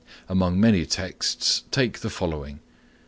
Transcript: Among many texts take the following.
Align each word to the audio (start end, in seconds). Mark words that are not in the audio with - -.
Among 0.27 0.59
many 0.59 0.83
texts 0.87 1.61
take 1.69 1.99
the 1.99 2.09
following. 2.09 2.59